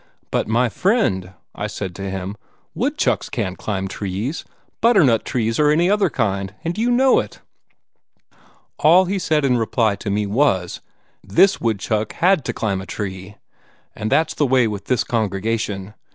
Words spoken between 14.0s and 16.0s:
that's the way with this congregation.